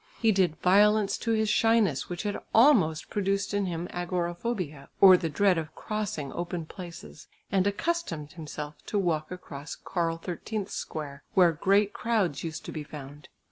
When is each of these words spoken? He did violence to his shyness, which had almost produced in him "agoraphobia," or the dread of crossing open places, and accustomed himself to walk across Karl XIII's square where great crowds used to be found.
He 0.19 0.31
did 0.31 0.55
violence 0.55 1.15
to 1.19 1.31
his 1.33 1.47
shyness, 1.47 2.09
which 2.09 2.23
had 2.23 2.35
almost 2.55 3.11
produced 3.11 3.53
in 3.53 3.67
him 3.67 3.87
"agoraphobia," 3.91 4.89
or 4.99 5.15
the 5.15 5.29
dread 5.29 5.59
of 5.59 5.75
crossing 5.75 6.33
open 6.33 6.65
places, 6.65 7.27
and 7.51 7.67
accustomed 7.67 8.31
himself 8.33 8.83
to 8.87 8.97
walk 8.97 9.29
across 9.29 9.75
Karl 9.75 10.19
XIII's 10.19 10.71
square 10.71 11.23
where 11.35 11.51
great 11.51 11.93
crowds 11.93 12.43
used 12.43 12.65
to 12.65 12.71
be 12.71 12.83
found. 12.83 13.29